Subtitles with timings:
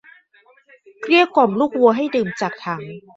[1.03, 2.81] เกลี้ยกล่อมลูกวัวให้ดื่มจากถัง